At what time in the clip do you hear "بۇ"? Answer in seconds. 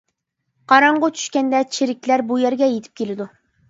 2.33-2.43